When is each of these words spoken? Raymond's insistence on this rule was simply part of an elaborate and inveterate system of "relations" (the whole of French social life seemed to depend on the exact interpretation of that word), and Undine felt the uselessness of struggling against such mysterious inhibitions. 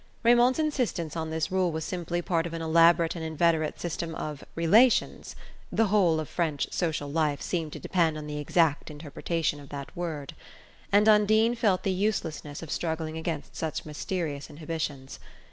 Raymond's 0.23 0.57
insistence 0.57 1.15
on 1.15 1.29
this 1.29 1.51
rule 1.51 1.71
was 1.71 1.85
simply 1.85 2.23
part 2.23 2.47
of 2.47 2.55
an 2.55 2.61
elaborate 2.63 3.15
and 3.15 3.23
inveterate 3.23 3.79
system 3.79 4.15
of 4.15 4.43
"relations" 4.55 5.35
(the 5.71 5.89
whole 5.89 6.19
of 6.19 6.27
French 6.27 6.67
social 6.71 7.07
life 7.07 7.39
seemed 7.39 7.71
to 7.73 7.79
depend 7.79 8.17
on 8.17 8.25
the 8.25 8.39
exact 8.39 8.89
interpretation 8.89 9.59
of 9.59 9.69
that 9.69 9.95
word), 9.95 10.33
and 10.91 11.07
Undine 11.07 11.53
felt 11.53 11.83
the 11.83 11.91
uselessness 11.91 12.63
of 12.63 12.71
struggling 12.71 13.15
against 13.15 13.55
such 13.55 13.85
mysterious 13.85 14.49
inhibitions. 14.49 15.19